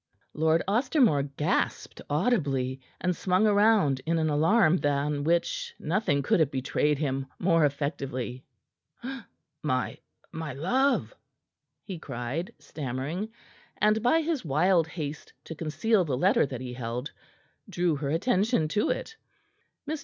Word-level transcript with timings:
Lord 0.33 0.63
Ostermore 0.67 1.21
gasped 1.37 2.01
audibly 2.09 2.81
and 2.99 3.15
swung 3.15 3.45
round 3.45 4.01
in 4.07 4.17
an 4.17 4.31
alarm 4.31 4.77
than 4.77 5.23
which 5.23 5.75
nothing 5.77 6.23
could 6.23 6.39
have 6.39 6.49
betrayed 6.49 6.97
him 6.97 7.27
more 7.37 7.65
effectively. 7.65 8.43
"My 9.61 9.99
my 10.31 10.53
love!" 10.53 11.13
he 11.83 11.99
cried, 11.99 12.51
stammering, 12.57 13.29
and 13.77 14.01
by 14.01 14.21
his 14.23 14.43
wild 14.43 14.87
haste 14.87 15.33
to 15.43 15.53
conceal 15.53 16.03
the 16.03 16.17
letter 16.17 16.47
that 16.47 16.61
he 16.61 16.73
held, 16.73 17.11
drew 17.69 17.95
her 17.97 18.09
attention 18.09 18.67
to 18.69 18.89
it. 18.89 19.17
Mr. 19.87 19.99